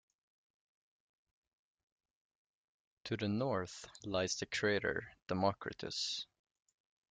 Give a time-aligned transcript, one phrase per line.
[3.03, 6.25] To the north lies the crater Democritus.